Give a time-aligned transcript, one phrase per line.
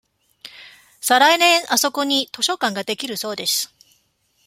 [0.99, 3.71] さ来年あそこに図書館ができるそうです。